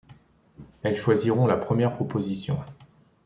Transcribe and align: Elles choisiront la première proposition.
Elles 0.81 0.97
choisiront 0.97 1.45
la 1.45 1.57
première 1.57 1.93
proposition. 1.93 2.57